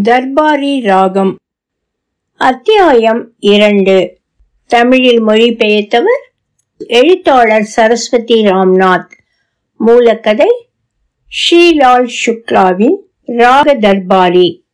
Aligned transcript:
தர்பாரி 0.00 0.80
ராகம். 0.80 1.36
அத்தியாயம் 2.36 3.32
இரண்டு. 3.38 4.18
தமிழில் 4.66 5.24
மொழிபெயர்த்தவர் 5.26 6.22
எழுத்தாளர் 6.78 7.62
சரஸ்வதி 7.62 8.44
ராம்நாத். 8.44 9.10
மூலக்கதை 9.86 10.46
ஸ்ரீலால் 11.28 12.08
சுக்லாவின் 12.26 12.96
ராக 13.26 13.74
தர்பாரி. 13.74 14.64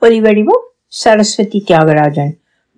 ஒலிவடிவம் 0.00 0.64
Saraswathi 0.86 1.64
Thiagarajan 1.66 2.32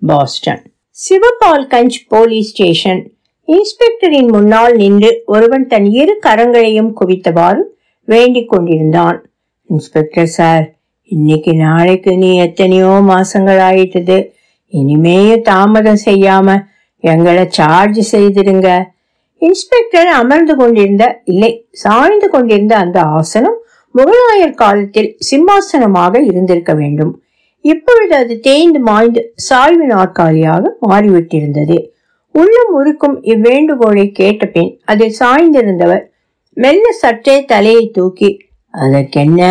Boston. 0.06 0.62
Shivpalganj 1.66 2.06
police 2.08 2.50
station. 2.50 3.12
இன்ஸ்பெக்டரின் 3.46 4.26
முன்னால் 4.26 4.76
நின்று 4.76 5.22
ஒருவன் 5.26 5.66
தன் 5.66 5.86
இரு 5.86 6.18
கரங்களையும் 6.26 6.92
குவித்தவாறு 7.00 7.62
வேண்டிக் 8.04 8.48
கொண்டிருந்தான். 8.48 9.30
இன்ஸ்பெக்டர் 9.66 10.26
சார் 10.26 10.79
இன்னைக்கு 11.10 11.52
நாளைக்கு 11.54 12.10
நீ 12.16 12.28
எத்தனையோ 12.44 12.90
மாசங்கள் 13.10 13.60
ஆயிட்டது 13.68 14.16
இனிமேயே 14.72 15.36
தாமதம் 15.48 16.02
செய்யாம 16.04 16.48
எங்களை 17.04 17.44
சார்ஜ் 17.58 18.00
செய்திருங்க. 18.12 18.68
இன்ஸ்பெக்டர் 19.42 20.10
அமர்ந்து 20.20 20.54
கொண்டிருந்த 20.56 21.04
இல்லை 21.24 21.50
சாய்ந்து 21.82 22.26
கொண்டிருந்த 22.28 22.74
அந்த 22.76 22.98
ஆசனம் 23.18 23.58
முகலாயர் 23.94 24.60
காலத்தில் 24.62 25.10
சிம்மாசனமாக 25.30 26.14
இருந்திருக்க 26.30 26.72
வேண்டும். 26.74 27.12
இப்பொழுது 27.64 28.14
அது 28.22 28.34
தேய்ந்து 28.40 28.80
மாய்ந்து 28.88 29.22
சாய்வு 29.48 29.86
நாற்காலியாக 29.86 30.72
மாறிவிட்டிருந்தது. 30.88 31.78
உள்ளம் 32.34 32.72
உருக்கும் 32.78 33.16
இவ்வேண்டுகோளை 33.32 34.06
கேட்ட 34.12 34.44
பின் 34.46 34.72
அதில் 34.84 35.16
சாய்ந்திருந்தவர் 35.20 36.04
மெல்ல 36.56 36.84
சற்றே 37.02 37.36
தலையை 37.44 37.84
தூக்கி 37.96 38.30
அதற்கென்ன? 38.74 39.42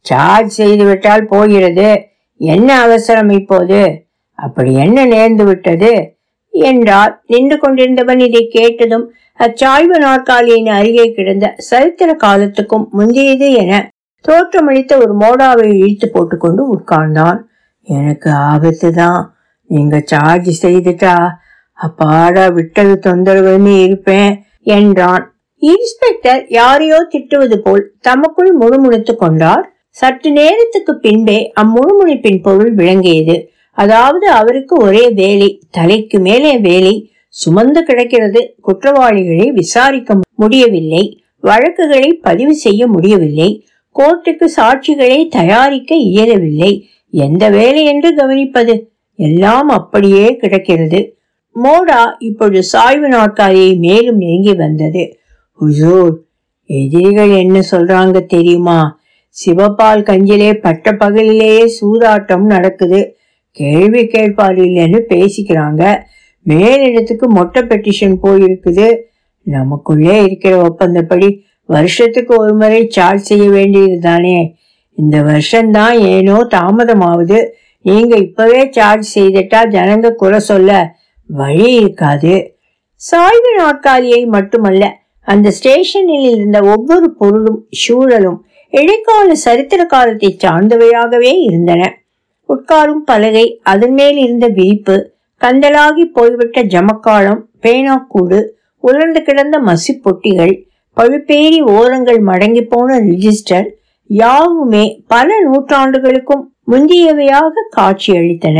சார்ஜ் 0.00 0.48
செய்து 0.48 0.84
விட்டால் 0.84 1.26
போகிறது. 1.26 1.88
என்ன 2.40 2.80
அவசரம் 2.80 3.30
இப்போது? 3.30 4.08
அப்படி 4.34 4.74
என்ன 4.74 5.06
நேர்ந்து 5.06 5.44
விட்டது? 5.44 6.18
என்றால் 6.48 7.20
நின்று 7.26 7.58
கொண்டிருந்தவன் 7.58 8.18
இதை 8.18 8.48
கேட்டதும் 8.48 9.12
அச்சாய்வு 9.38 9.98
நாற்காலியின் 9.98 10.66
அருகே 10.66 11.12
கிடந்த 11.12 11.54
சரித்திர 11.56 12.14
காலத்துக்கும் 12.14 12.88
முந்தியது 12.90 13.50
என 13.52 13.90
தோற்றமளித்த 14.28 14.96
ஒரு 14.96 15.12
மோடாவை 15.16 15.66
இழுத்து 15.74 16.10
போட்டுக்கொண்டு 16.10 16.62
உட்கார்ந்தான். 16.76 17.38
எனக்கு 17.82 18.30
ஆபத்து 18.30 18.92
தான் 18.92 19.34
நீங்க 19.66 20.02
சார்ஜ் 20.04 20.66
செய்துட்டா? 20.66 21.28
அப்பாடா 21.72 22.48
விட்டது 22.48 22.98
தொந்தரவுன்னு 23.06 23.82
இருப்பேன் 23.82 24.44
என்றான். 24.62 25.24
இன்ஸ்பெக்டர் 25.58 26.46
யாரையோ 26.48 27.08
திட்டுவது 27.10 27.56
போல் 27.56 27.92
தமக்குள் 28.00 28.52
முணுமுணுத்துக் 28.52 29.18
கொண்டார். 29.18 29.79
சற்று 29.90 30.30
நேரத்துக்கு 30.30 30.98
பின்பே 30.98 31.52
அம்முழுமுழிப்பின் 31.60 32.42
பொருள் 32.42 32.74
விளங்கியது. 32.74 33.50
அதாவது 33.72 34.30
அவருக்கு 34.30 34.84
ஒரே 34.84 35.08
வேலை 35.08 35.62
தலைக்கு 35.70 36.18
மேலே 36.18 36.58
வேலை 36.58 37.12
சுமந்து 37.28 37.82
கிடக்கிறது 37.82 38.54
குற்றவாளிகளை 38.60 39.50
விசாரிக்க 39.50 40.18
முடியவில்லை 40.34 41.22
வழக்குகளை 41.40 42.12
பதிவு 42.12 42.54
செய்ய 42.54 42.86
முடியவில்லை 42.86 43.64
கோர்ட்டுக்கு 43.96 44.46
சாட்சிகளை 44.56 45.28
தயாரிக்க 45.28 45.94
இயலவில்லை. 45.94 46.86
எந்த 47.10 47.48
வேலை 47.48 47.84
என்று 47.84 48.14
கவனிப்பது? 48.14 48.84
எல்லாம் 49.14 49.68
அப்படியே 49.68 50.36
கிடக்கிறது. 50.36 51.16
மோடா 51.62 52.12
இப்பொழுது 52.18 52.62
சாய்வு 52.62 53.08
நாற்காலியை 53.08 53.74
மேலும் 53.74 54.16
நெருங்கி 54.16 54.54
வந்தது. 54.54 55.18
ஹுசூர் 55.60 56.14
எதிரிகள் 56.64 57.30
என்ன 57.30 57.60
சொல்றாங்க 57.70 58.26
தெரியுமா? 58.26 58.99
சிவபால் 59.36 60.02
கஞ்சிலே 60.08 60.52
பட்ட 60.60 60.92
பகலிலேயே 60.92 61.64
சூதாட்டம் 61.80 62.46
நடக்குது. 62.54 63.00
கேள்வி 63.56 64.06
கேட்பார் 64.06 64.58
இல்லைன்னு 64.58 64.98
பேசிக்கிறாங்க 65.08 65.82
மேலிடத்துக்கு 66.46 67.26
மொட்டை 67.28 67.62
பெட்டிஷன் 67.62 68.16
போயிருக்குது. 68.22 68.96
நமக்குள்ளே 69.46 70.22
இருக்கிற 70.22 70.54
ஒப்பந்தப்படி 70.62 71.28
வருஷத்துக்கு 71.68 72.32
ஒரு 72.36 72.54
முறை 72.54 72.80
சார்ஜ் 72.88 73.22
செய்ய 73.22 73.50
வேண்டியது 73.50 73.98
தானே. 73.98 74.38
இந்த 74.98 75.22
வருஷம்தான் 75.22 75.98
ஏனோ 75.98 76.36
தாமதமாகுது 76.54 77.38
நீங்க 77.84 78.16
இப்பவே 78.16 78.68
சார்ஜ் 78.70 79.18
செய்துட்டா 79.18 79.60
ஜனங்க 79.74 80.08
குறை 80.14 80.38
சொல்ல 80.38 80.70
வழி 81.30 81.68
இருக்காது. 81.74 82.34
சாய்வு 82.94 83.50
நாற்காலியை 83.58 84.22
மட்டுமல்ல 84.26 84.84
அந்த 85.20 85.50
ஸ்டேஷனில் 85.50 86.28
இருந்த 86.30 86.58
ஒவ்வொரு 86.74 87.08
பொருளும் 87.18 87.60
சூழலும் 87.70 88.38
இடைக்கால 88.72 89.34
சரித்திர 89.44 89.80
காலத்தை 89.84 90.30
சார்ந்தவையாகவே 90.44 91.32
இருந்தன. 91.46 91.82
உட்காரும் 92.48 93.04
பலகை 93.04 93.46
அதன் 93.62 93.94
மேல் 93.94 94.16
இருந்த 94.16 94.46
விரிப்பு 94.48 94.96
கந்தலாகி 95.40 96.04
போய்விட்ட 96.16 96.62
ஜமக்காலம் 96.74 97.42
பேனாக்கூடு 97.62 98.38
உலர்ந்து 98.84 99.20
கிடந்த 99.22 99.56
மசி 99.60 99.92
பொட்டிகள் 100.04 100.54
பழுப்பேறி 100.96 101.58
ஓரங்கள் 101.74 102.20
மடங்கி 102.20 102.62
போன 102.68 102.98
ரிஜிஸ்டர் 103.00 103.68
யாவுமே 104.10 104.84
பல 105.06 105.28
நூற்றாண்டுகளுக்கும் 105.46 106.44
முந்தியவையாக 106.70 107.64
காட்சியளித்தன. 107.76 108.58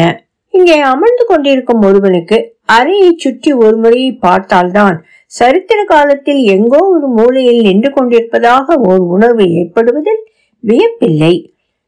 இங்கே 0.54 0.76
அமர்ந்து 0.92 1.24
கொண்டிருக்கும் 1.26 1.82
ஒருவனுக்கு 1.88 2.38
அறையை 2.76 3.10
சுற்றி 3.16 3.50
ஒரு 3.64 3.76
முறையை 3.76 4.10
பார்த்தால்தான் 4.26 4.96
சரித்திர 5.32 5.80
காலத்தில் 5.84 6.40
எங்கோ 6.54 6.80
ஒரு 6.94 7.08
மூலையில் 7.16 7.60
நின்று 7.66 7.90
கொண்டிருப்பதாக 7.90 8.76
ஒரு 8.88 9.02
உணர்வு 9.14 9.44
ஏற்படுவதில் 9.60 10.22
வியப்பில்லை. 10.64 11.34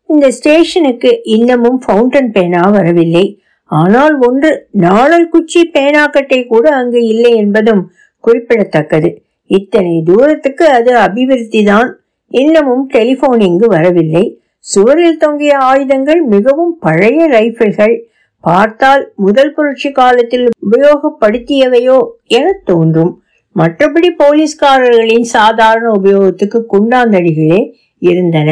இந்த 0.08 0.26
ஸ்டேஷனுக்கு 0.30 1.10
இன்னமும் 1.36 1.78
ஃபவுண்டன் 1.84 2.30
பேனா 2.30 2.62
வரவில்லை. 2.76 3.24
ஆனால் 3.70 4.14
ஒன்று 4.26 4.50
நாளல் 4.84 5.28
குச்சி 5.28 5.60
பேனாக்கட்டை 5.74 6.40
கூட 6.46 6.64
அங்கு 6.80 7.00
இல்லை 7.12 7.32
என்பதும் 7.42 7.82
குறிப்பிடத்தக்கது. 8.24 9.10
இத்தனை 9.50 9.94
தூரத்துக்கு 10.02 10.64
அது 10.68 10.92
அபிவிருத்தி 10.96 11.62
தான் 11.62 11.90
இன்னமும் 12.30 12.84
டெலிபோன் 12.86 13.42
இங்கு 13.48 13.66
வரவில்லை. 13.66 14.24
சுவரில் 14.66 15.20
தொங்கிய 15.22 15.54
ஆயுதங்கள் 15.70 16.20
மிகவும் 16.34 16.74
பழைய 16.78 17.20
ரைபிள்கள் 17.28 17.96
பார்த்தால் 18.44 19.02
முதல் 19.24 19.52
புரட்சி 19.56 19.90
காலத்தில் 19.92 20.46
உபயோகப்படுத்தியவையோ 20.66 21.98
என 22.38 22.46
தோன்றும். 22.64 23.12
மற்றபடி 23.56 24.10
போலீஸ்காரர்களின் 24.18 25.26
சாதாரண 25.36 25.86
உபயோகத்துக்கு 25.90 26.58
குண்டாந்தடிகளே 26.72 27.72
இருந்தன. 27.98 28.50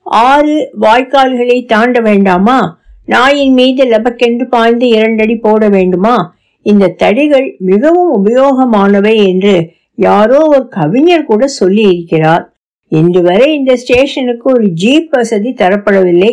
ஆறு 0.00 0.70
வாய்க்கால்களை 0.80 1.66
தாண்ட 1.66 2.00
வேண்டாமா? 2.00 2.58
நாயின் 3.06 3.52
மீது 3.52 3.84
லபக்கென்று 3.84 4.44
பாய்ந்து 4.44 4.88
இரண்டடி 4.88 5.36
போட 5.36 5.68
வேண்டுமா? 5.68 6.36
இந்த 6.62 6.94
தடிகள் 7.02 7.56
மிகவும் 7.58 8.12
உபயோகமானவை 8.18 9.14
என்று 9.26 9.54
யாரோ 9.94 10.40
ஒரு 10.46 10.68
கவிஞர் 10.68 11.24
கூட 11.24 11.46
சொல்லி 11.46 11.82
இருக்கிறார் 11.82 12.44
இன்று 12.88 13.22
வரை 13.22 13.54
இந்த 13.54 13.76
ஸ்டேஷனுக்கு 13.76 14.52
ஒரு 14.52 14.66
ஜீப் 14.82 15.10
வசதி 15.10 15.50
தரப்படவில்லை. 15.50 16.32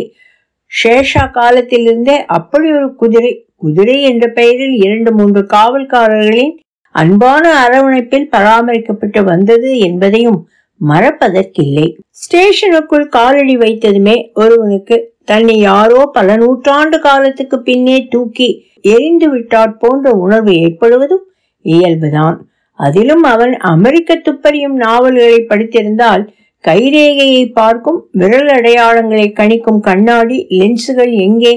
ஷேஷா 0.71 1.31
காலத்திலிருந்தே 1.31 2.25
அப்படி 2.25 2.71
ஒரு 2.71 2.95
குதிரை 2.95 3.31
குதிரை 3.55 4.01
என்ற 4.01 4.27
பெயரில் 4.27 4.75
இரண்டு 4.75 5.11
மூன்று 5.13 5.41
காவல்காரர்களின் 5.53 6.53
அன்பான 6.99 7.45
அரவணைப்பில் 7.63 8.31
பராமரிக்கப்பட்டு 8.35 9.23
வந்தது 9.23 9.69
என்பதையும் 9.79 10.39
மறப்பதற்கில்லை. 10.81 11.87
ஸ்டேஷனுக்குள் 12.21 13.07
காலடி 13.07 13.55
வைத்ததுமே 13.57 14.15
ஒருவனுக்கு 14.33 14.95
தன்னை 15.25 15.55
யாரோ 15.59 16.01
பல 16.13 16.35
நூற்றாண்டு 16.35 16.99
காலத்துக்கு 16.99 17.57
பின்னே 17.61 17.97
தூக்கி 18.09 18.49
எரிந்து 18.81 19.27
விட்டாற் 19.33 19.75
போன்ற 19.79 20.11
உணர்வு 20.11 20.53
ஏற்படுவதும் 20.53 21.25
இயல்புதான். 21.65 22.37
அதிலும் 22.79 23.23
அவன் 23.23 23.53
அமெரிக்க 23.57 24.15
துப்பறியும் 24.25 24.77
நாவல்களை 24.85 25.39
படித்திருந்தால் 25.49 26.23
கைரேகையை 26.63 27.43
பார்க்கும் 27.51 27.99
விரல் 28.11 28.49
அடையாளங்களை 28.49 29.27
கணிக்கும் 29.39 29.79
கண்ணாடி 29.79 30.37
லென்ஸுகள் 30.59 31.13
எங்கே? 31.25 31.53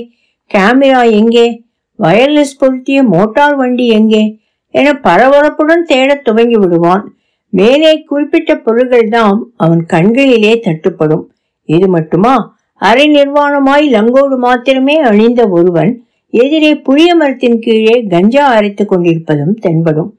கேமரா 0.50 1.02
எங்கே? 1.20 1.46
வயர்லெஸ் 1.98 2.58
பொருத்திய 2.58 3.02
மோட்டார் 3.14 3.56
வண்டி 3.56 3.86
எங்கே? 3.88 4.22
என 4.72 4.92
பரபரப்புடன் 5.04 5.82
தேடத் 5.86 6.24
துவங்கி 6.24 6.58
விடுவான் 6.58 7.04
மேலே 7.48 7.90
குறிப்பிட்ட 8.02 8.56
பொருள்கள் 8.56 9.08
தான் 9.08 9.38
அவன் 9.56 9.82
கண்களிலே 9.86 10.52
தட்டுப்படும். 10.64 11.24
இது 11.68 11.88
மட்டுமா? 11.88 12.34
அரை 12.80 13.06
நிர்வாணமாய் 13.08 13.84
லங்கோடு 13.92 14.36
மாத்திரமே 14.36 14.96
அணிந்த 15.00 15.48
ஒருவன் 15.48 15.92
எதிரே 16.30 16.74
புளிய 16.74 17.14
மரத்தின் 17.14 17.58
கீழே 17.60 17.96
கஞ்சா 18.02 18.44
அரைத்துக் 18.58 18.88
கொண்டிருப்பதும் 18.88 19.54
தென்படும். 19.54 20.10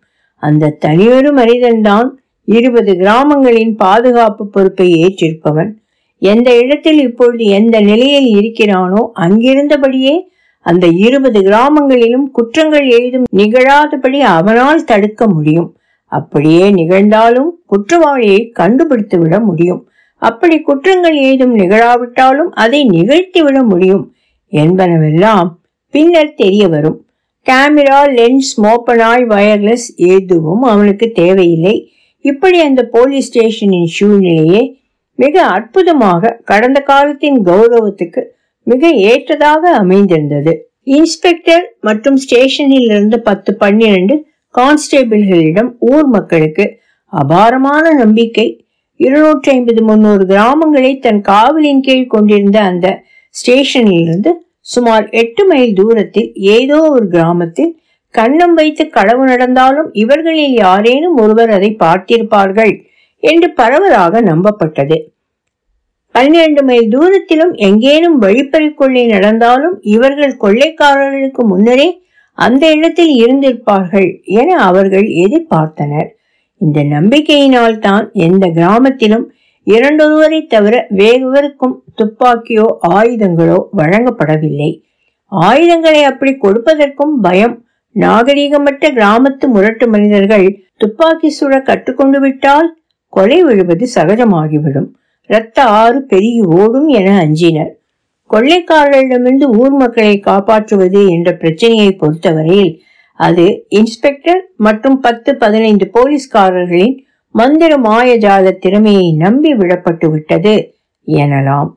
அந்த 0.43 0.75
தனியொரு 0.79 1.31
மனிதன்தான் 1.33 2.07
இருபது 2.45 2.91
கிராமங்களின் 2.97 3.75
பாதுகாப்பு 3.75 4.47
பொறுப்பை 4.47 4.87
ஏற்றிருப்பவன். 5.03 5.71
எந்த 6.21 6.49
இடத்தில் 6.59 6.99
இப்பொழுது 6.99 7.43
எந்த 7.45 7.79
நிலையில் 7.81 8.29
இருக்கிறானோ 8.33 9.01
அங்கிருந்தபடியே 9.19 10.13
அந்த 10.65 10.85
இருபது 11.05 11.39
கிராமங்களிலும் 11.41 12.27
குற்றங்கள் 12.31 12.87
ஏதும் 12.99 13.25
நிகழாதபடி 13.35 14.19
அவனால் 14.35 14.83
தடுக்க 14.83 15.23
முடியும். 15.27 15.69
அப்படியே 16.11 16.65
நிகழ்ந்தாலும் 16.71 17.49
குற்றவாளியை 17.65 18.41
கண்டுபிடித்து 18.59 19.17
விட 19.19 19.35
முடியும். 19.39 19.81
அப்படி 20.21 20.57
குற்றங்கள் 20.61 21.17
ஏதும் 21.29 21.55
நிகழாவிட்டாலும் 21.59 22.51
அதை 22.63 22.81
நிகழ்த்திவிட 22.89 23.57
முடியும் 23.63 24.03
என்பனவெல்லாம் 24.53 25.49
பின்னர் 25.93 26.33
தெரிய 26.33 26.67
வரும் 26.67 26.99
கேமரா 27.45 28.01
லென்ஸ் 28.17 28.51
மோப்பனாய் 28.63 29.25
வயர்லெஸ் 29.33 29.87
எதுவும் 29.95 30.63
அவனுக்கு 30.73 31.07
தேவையில்லை. 31.11 31.75
இப்படி 32.25 32.57
அந்த 32.61 32.81
போலீஸ் 32.91 33.27
ஸ்டேஷனின் 33.29 33.89
சூழ்நிலையே 33.95 34.61
மிக 35.19 35.35
அற்புதமாக 35.55 36.39
கடந்த 36.45 36.79
காலத்தின் 36.81 37.39
கௌரவத்துக்கு 37.45 38.21
மிக 38.67 38.89
ஏற்றதாக 39.11 39.63
அமைந்திருந்தது. 39.81 40.53
இன்ஸ்பெக்டர் 40.83 41.65
மற்றும் 41.79 42.17
ஸ்டேஷனில் 42.17 42.87
இருந்து 42.89 43.17
பத்து 43.21 43.51
பன்னிரண்டு 43.57 44.15
கான்ஸ்டேபிள்களிடம் 44.55 45.69
ஊர் 45.91 46.07
மக்களுக்கு 46.07 46.65
அபாரமான 47.13 47.85
நம்பிக்கை. 47.93 48.47
இருநூற்றி 48.99 49.49
ஐம்பது 49.51 49.81
முன்னூறு 49.83 50.23
கிராமங்களை 50.25 50.91
தன் 50.99 51.21
காவலின் 51.21 51.81
கீழ் 51.81 52.07
கொண்டிருந்த 52.07 52.57
அந்த 52.61 52.87
ஸ்டேஷனில் 53.35 54.01
இருந்து 54.01 54.31
சுமார் 54.73 55.05
எட்டு 55.11 55.43
மைல் 55.45 55.73
தூரத்தில் 55.73 56.29
ஏதோ 56.57 56.77
ஒரு 56.89 57.07
கிராமத்தில் 57.07 57.71
கண்ணம் 58.13 58.53
வைத்து 58.53 58.83
களவு 58.89 59.23
நடந்தாலும் 59.25 59.89
இவர்களில் 59.93 60.53
யாரேனும் 60.57 61.17
ஒருவர் 61.17 61.49
அதை 61.49 61.69
பார்த்திருப்பார்கள் 61.79 62.73
என்று 63.23 63.47
பரவலாக 63.53 64.21
நம்பப்பட்டது. 64.21 64.97
பன்னிரண்டு 66.15 66.61
மைல் 66.63 66.89
தூரத்திலும் 66.93 67.53
எங்கேனும் 67.67 68.17
வழிப்பறி 68.17 68.67
கொள்ளை 68.73 69.03
நடந்தாலும் 69.05 69.75
இவர்கள் 69.93 70.41
கொள்ளைக்காரர்களுக்கு 70.43 71.43
முன்னரே 71.51 71.87
அந்த 72.37 72.63
இடத்தில் 72.75 73.13
இருந்திருப்பார்கள் 73.23 74.09
என 74.39 74.49
அவர்கள் 74.67 75.07
எதிர்பார்த்தனர். 75.23 76.09
இந்த 76.61 76.79
நம்பிக்கையினால் 76.95 77.77
தான் 77.79 78.05
எந்த 78.27 78.45
கிராமத்திலும் 78.47 79.25
இரண்டொருவரை 79.67 80.39
தவிர 80.47 80.75
வேறுவருக்கும் 80.89 81.75
துப்பாக்கியோ 81.95 82.67
ஆயுதங்களோ 82.95 83.59
வழங்கப்படவில்லை. 83.79 84.71
ஆயுதங்களை 85.31 86.01
அப்படி 86.03 86.31
கொடுப்பதற்கும் 86.35 87.13
பயம். 87.21 87.55
நாகரீகமற்ற 87.95 88.85
கிராமத்து 88.99 89.45
முரட்டு 89.47 89.85
மனிதர்கள் 89.87 90.47
துப்பாக்கி 90.77 91.29
சுட 91.39 91.55
கற்றுக்கொண்டு 91.61 92.19
விட்டால் 92.19 92.69
கொலை 93.13 93.39
விழுவது 93.43 93.87
சகஜமாகிவிடும். 93.95 94.89
இரத்த 95.27 95.63
ஆறு 95.63 96.01
பெருகி 96.01 96.41
ஓடும் 96.41 96.87
என 96.87 97.17
அஞ்சினர். 97.17 97.71
கொள்ளைக்காரர்களிடமிருந்து 98.29 99.43
ஊர் 99.43 99.71
மக்களை 99.71 100.19
காப்பாற்றுவது 100.19 101.07
என்ற 101.07 101.33
பிரச்சனையை 101.33 101.91
பொறுத்தவரையில் 101.91 102.81
அது 103.13 103.65
இன்ஸ்பெக்டர் 103.69 104.41
மற்றும் 104.57 104.99
பத்து 104.99 105.35
பதினைந்து 105.35 105.91
போலீஸ்காரர்களின் 105.93 106.95
மந்திர 107.29 107.77
மாயஜால 107.77 108.51
திறமையை 108.51 109.13
நம்பி 109.13 109.53
விடப்பட்டு 109.53 110.09
விட்டது 110.09 110.75
எனலாம். 111.07 111.69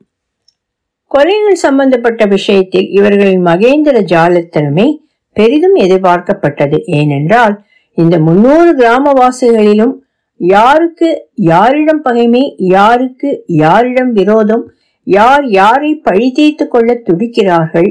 கொலைகள் 1.14 1.52
சம்பந்தப்பட்ட 1.52 2.24
விஷயத்தில் 2.24 2.88
இவர்களின் 2.88 3.44
மகேந்திர 3.44 4.00
ஜால 4.12 4.48
திறமை 4.48 4.88
பெரிதும் 5.32 5.76
எதிர்பார்க்கப்பட்டது. 5.76 6.78
ஏனென்றால் 6.84 7.64
இந்த 7.94 8.18
முன்னூறு 8.18 8.76
கிராமவாசிகளிலும் 8.76 9.94
யாருக்கு 10.40 11.08
யாரிடம் 11.34 12.02
பகைமை 12.02 12.42
யாருக்கு 12.56 13.44
யாரிடம் 13.46 14.12
விரோதம் 14.12 14.64
யார் 15.06 15.44
யாரை 15.50 15.90
பழி 15.96 16.28
தீர்த்து 16.32 16.68
கொள்ள 16.68 17.02
துடிக்கிறார்கள் 17.08 17.90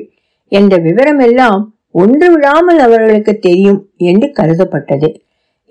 என்ற 0.52 0.78
விவரமெல்லாம் 0.78 1.62
ஒன்று 1.92 2.28
விடாமல் 2.32 2.80
அவர்களுக்கு 2.80 3.34
தெரியும் 3.40 3.80
என்று 3.98 4.28
கருதப்பட்டது. 4.40 5.10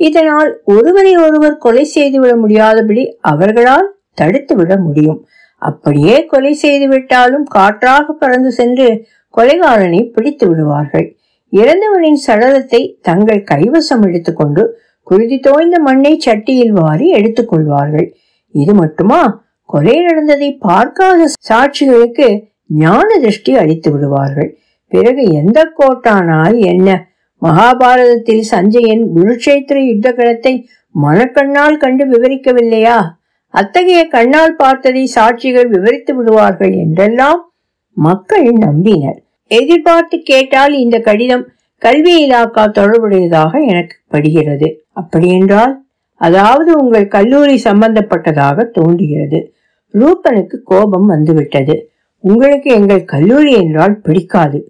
இதனால் 0.00 0.50
ஒருவரை 0.64 1.12
ஒருவர் 1.16 1.58
கொலை 1.58 1.84
செய்துவிட 1.84 2.36
முடியாதபடி 2.36 3.02
அவர்களால் 3.20 3.88
தடுத்து 4.14 4.54
விட 4.56 4.72
முடியும். 4.76 5.20
அப்படியே 5.62 6.16
கொலை 6.26 6.52
செய்து 6.54 6.86
விட்டாலும் 6.88 7.44
காற்றாக 7.44 8.12
பறந்து 8.12 8.50
சென்று 8.50 8.88
கொலைகாரனை 9.34 10.00
பிடித்து 10.12 10.44
விடுவார்கள். 10.48 11.06
இறந்தவனின் 11.52 12.20
சடலத்தை 12.26 12.80
தங்கள் 13.02 13.42
கைவசம் 13.42 14.04
எடுத்துக்கொண்டு 14.08 14.62
குருதி 15.06 15.38
தோய்ந்த 15.38 15.78
மண்ணை 15.78 16.12
சட்டியில் 16.26 16.74
வாரி 16.80 17.06
எடுத்துக் 17.08 17.48
கொள்வார்கள். 17.48 18.06
இது 18.54 18.74
மட்டுமா? 18.74 19.22
கொலை 19.68 19.96
நடந்ததை 20.02 20.50
பார்க்காத 20.66 21.28
சாட்சிகளுக்கு 21.48 22.28
ஞான 22.66 23.08
திருஷ்டி 23.18 23.52
அளித்து 23.56 23.88
விடுவார்கள். 23.92 24.50
பிறகு 24.92 25.22
எந்த 25.40 25.72
கோட்டானால் 25.78 26.56
என்ன? 26.72 26.88
மகாபாரதத்தில் 27.42 28.44
சஞ்சயன் 28.50 29.02
குருக்ஷேத்திர 29.16 29.78
யுத்த 29.86 30.08
களத்தை 30.12 30.52
மனக்கண்ணால் 30.94 31.76
கண்டு 31.76 32.04
விவரிக்கவில்லையா? 32.04 32.98
அத்தகைய 33.54 34.08
கண்ணால் 34.08 34.56
பார்த்ததை 34.56 35.02
சாட்சிகள் 35.14 35.68
விவரித்து 35.68 36.12
விடுவார்கள் 36.14 36.72
என்றெல்லாம் 36.84 37.40
மக்கள் 37.96 38.46
நம்பினர். 38.66 39.18
எதிர்பார்த்து 39.50 40.16
கேட்டால் 40.22 40.72
இந்த 40.74 40.98
கடிதம் 40.98 41.44
கல்வி 41.84 42.12
இலாக்கா 42.26 42.62
தொடர்புடையதாக 42.70 43.52
எனக்கு 43.66 43.96
படுகிறது. 44.08 44.68
அப்படியென்றால் 44.92 45.74
அதாவது 46.20 46.70
உங்கள் 46.82 47.08
கல்லூரி 47.08 47.56
சம்பந்தப்பட்டதாக 47.64 48.64
தோன்றுகிறது. 48.70 49.52
ரூபனுக்கு 49.94 50.56
கோபம் 50.64 51.06
வந்துவிட்டது. 51.06 51.74
உங்களுக்கு 52.24 52.70
எங்கள் 52.70 53.04
கல்லூரி 53.04 53.52
என்றால் 53.52 53.96
பிடிக்காது. 54.00 54.60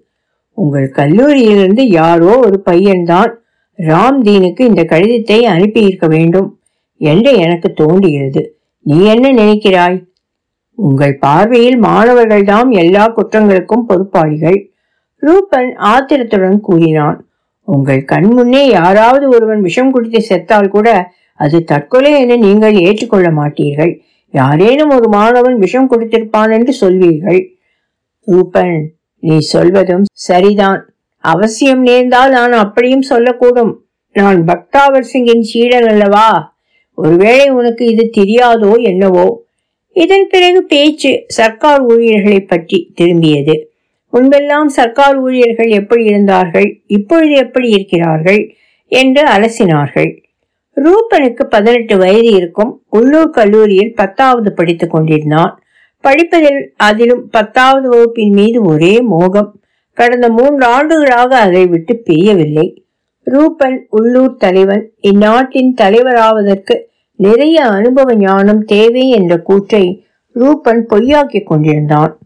உங்கள் 0.59 0.89
கல்லூரியிலிருந்து 0.97 1.83
யாரோ 1.91 2.33
ஒரு 2.39 2.63
பையன்தான் 2.71 3.33
ராம்தீனுக்கு 3.79 4.61
இந்த 4.61 4.83
கடிதத்தை 4.85 5.39
அனுப்பியிருக்க 5.45 6.07
வேண்டும் 6.07 6.49
என்று 7.01 7.31
எனக்கு 7.37 7.73
தோன்றுகிறது. 7.73 8.43
நீ 8.81 8.97
என்ன 9.05 9.33
நினைக்கிறாய்? 9.33 9.99
உங்கள் 10.79 11.19
பார்வையில் 11.19 11.79
மாணவர்கள்தான் 11.83 12.71
எல்லா 12.71 13.05
குற்றங்களுக்கும் 13.17 13.87
பொறுப்பாளிகள். 13.87 14.59
ரூபன் 15.27 15.71
ஆத்திரத்துடன் 15.93 16.59
கூறினான். 16.61 17.19
உங்கள் 17.69 18.03
கண் 18.05 18.31
முன்னே 18.33 18.63
யாராவது 18.69 19.27
ஒருவன் 19.29 19.61
விஷம் 19.61 19.91
குடித்து 19.91 20.21
செத்தால் 20.29 20.69
கூட 20.69 20.89
அது 21.41 21.59
தற்கொலை 21.65 22.11
என 22.23 22.37
நீங்கள் 22.37 22.77
ஏற்றுக்கொள்ள 22.81 23.29
மாட்டீர்கள். 23.31 23.93
யாரேனும் 24.35 24.91
ஒரு 24.91 25.09
மாணவன் 25.09 25.57
விஷம் 25.59 25.91
கொடுத்திருப்பான் 25.91 26.51
என்று 26.51 26.73
சொல்வீர்கள். 26.81 27.41
ரூபன் 28.27 28.75
நீ 29.19 29.37
சொல்வதும் 29.39 30.05
சரிதான். 30.29 30.81
அவசியம் 31.25 31.83
நேர்ந்தால் 31.83 32.31
நான் 32.31 32.53
அப்படியும் 32.53 33.07
சொல்லக்கூடும். 33.11 33.73
நான் 34.17 34.41
பக்தாவர் 34.45 35.11
சிங்கின் 35.13 35.47
சீடன் 35.51 35.89
அல்லவா? 35.89 36.29
ஒருவேளை 36.99 37.47
உனக்கு 37.51 37.85
இது 37.87 38.05
தெரியாதோ 38.17 38.73
என்னவோ? 38.83 39.27
இதன் 39.97 40.27
பிறகு 40.31 40.61
பேச்சு 40.63 41.13
சர்க்கார் 41.27 41.83
ஊழியர்களை 41.93 42.41
பற்றி 42.41 42.79
திரும்பியது. 43.01 43.55
முன்பெல்லாம் 44.15 44.69
சர்க்கார் 44.69 45.17
ஊழியர்கள் 45.17 45.69
எப்படி 45.69 46.05
இருந்தார்கள் 46.05 46.81
இப்பொழுது 46.87 47.35
எப்படி 47.35 47.69
இருக்கிறார்கள் 47.69 48.55
என்று 48.89 49.23
அலசினார்கள். 49.25 50.11
ரூபனுக்கு 50.77 51.45
பதினெட்டு 51.45 51.97
வயது 51.99 52.31
இருக்கும் 52.31 52.83
உள்ளூர் 52.89 53.31
கல்லூரியில் 53.31 53.95
பத்தாவது 53.95 54.53
படித்துக் 54.53 54.91
கொண்டிருந்தான். 54.91 55.53
படிப்பதில் 56.01 56.73
அதிலும் 56.77 57.31
பத்தாவது 57.31 57.89
வகுப்பின் 57.89 58.33
மீது 58.33 58.63
ஒரே 58.63 59.01
மோகம். 59.01 59.51
கடந்த 59.93 60.29
மூன்று 60.31 60.67
ஆண்டுகளாக 60.67 61.37
அதை 61.37 61.67
விட்டு 61.67 61.97
பிரியவில்லை. 61.97 62.67
ரூபன் 63.25 63.87
உள்ளூர் 63.89 64.37
தலைவன் 64.37 64.93
இந்நாட்டின் 65.01 65.75
தலைவராவதற்கு 65.81 66.77
நிறைய 67.17 67.65
அனுபவ 67.65 68.15
ஞானம் 68.15 68.65
தேவை 68.65 69.11
என்ற 69.11 69.37
கூற்றை 69.39 70.07
ரூபன் 70.33 70.87
பொய்யாக்கிக் 70.91 71.47
கொண்டிருந்தான். 71.47 72.19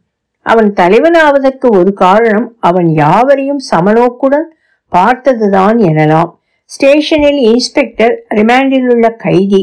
அவன் 0.53 0.71
தலைவனாவதற்கு 0.81 1.67
ஒரு 1.79 1.93
காரணம் 1.93 2.49
அவன் 2.61 2.89
யாவரையும் 3.03 3.61
சமநோக்குடன் 3.71 4.49
பார்த்ததுதான் 4.89 5.77
எனலாம். 5.89 6.31
ஸ்டேஷனில் 6.65 7.41
இன்ஸ்பெக்டர் 7.53 8.15
ரிமாண்டில் 8.35 8.89
உள்ள 8.93 9.09
கைதி 9.25 9.63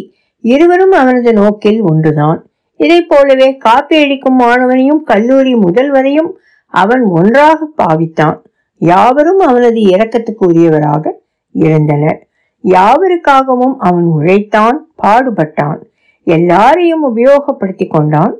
இருவரும் 0.53 0.95
அவனது 1.01 1.33
நோக்கில் 1.33 1.81
ஒன்றுதான். 1.81 2.39
இதை 2.77 2.99
போலவே 3.01 3.57
காப்பி 3.57 3.95
அடிக்கும் 4.03 4.39
மாணவனையும் 4.39 5.03
கல்லூரி 5.03 5.53
முதல்வரையும் 5.55 6.31
அவன் 6.73 7.03
ஒன்றாக 7.17 7.67
பாவித்தான். 7.77 8.37
யாவரும் 8.77 9.41
அவனது 9.49 9.81
இரக்கத்துக்கு 9.93 10.43
உரியவராக 10.47 11.11
இருந்தனர். 11.65 12.19
யாவருக்காகவும் 12.63 13.75
அவன் 13.89 14.07
உழைத்தான் 14.17 14.79
பாடுபட்டான். 15.03 15.81
எல்லாரையும் 16.23 17.05
உபயோகப்படுத்திக் 17.05 17.93
கொண்டான். 17.95 18.35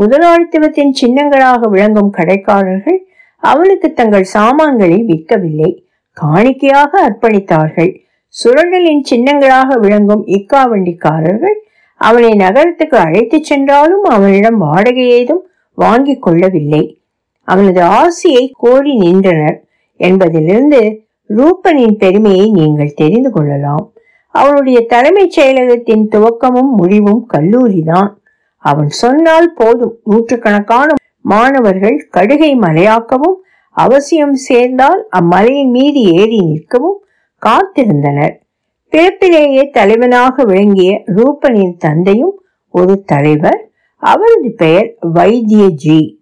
முதலாளித்துவத்தின் 0.00 0.92
சின்னங்களாக 1.00 1.68
விளங்கும் 1.68 2.12
கடைக்காரர்கள் 2.16 2.98
அவனுக்கு 3.36 3.92
தங்கள் 3.92 4.22
சாமான்களை 4.22 5.04
விற்கவில்லை. 5.06 5.84
காணிக்கையாக 6.12 6.90
அர்ப்பணித்தார்கள். 7.08 7.96
சுரண்டலின் 8.44 9.02
சின்னங்களாக 9.10 9.78
விளங்கும் 9.78 10.26
இக்கா 10.26 10.68
வண்டிக்காரர்கள் 10.68 11.58
அவனை 11.94 12.30
நகரத்துக்கு 12.30 12.98
அழைத்துச் 12.98 13.44
சென்றாலும் 13.44 14.02
அவனிடம் 14.02 14.58
வாடகை 14.58 15.08
ஏதும் 15.08 15.46
வாங்கி 15.74 16.18
கொள்ளவில்லை. 16.18 17.00
அவனது 17.42 17.82
ஆசையை 17.82 18.54
கோரி 18.58 18.96
நின்றனர். 18.96 19.64
என்பதிலிருந்து 19.96 21.04
ரூபனின் 21.28 21.94
பெருமையை 21.98 22.50
நீங்கள் 22.50 22.94
தெரிந்து 22.94 23.30
கொள்ளலாம். 23.30 23.92
அவனுடைய 24.28 24.80
தலைமைச் 24.80 25.40
செயலகத்தின் 25.40 26.08
துவக்கமும் 26.10 26.76
முடிவும் 26.76 27.26
கல்லூரிதான். 27.32 28.18
அவன் 28.60 28.88
சொன்னால் 28.88 29.52
போதும். 29.52 29.98
நூற்றுக்கணக்கான 30.04 30.94
மாணவர்கள் 31.20 32.08
கடுகை 32.12 32.58
மலையாக்கவும் 32.58 33.36
அவசியம் 33.70 34.34
சேர்ந்தால் 34.34 35.08
அம்மலையின் 35.20 35.70
மீது 35.70 36.02
ஏறி 36.02 36.38
நிற்கவும் 36.38 36.98
காத்திருந்தனர். 37.46 38.40
பிறப்பிலேயே 38.90 39.70
தலைவனாக 39.70 40.44
விளங்கிய 40.44 41.02
ரூபனின் 41.06 41.76
தந்தையும் 41.76 42.42
ஒரு 42.68 43.02
தலைவர். 43.02 43.70
அவரது 43.96 44.52
பெயர் 44.56 44.94
வைத்தியஜி. 45.14 46.16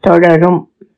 தொடரும். 0.00 0.71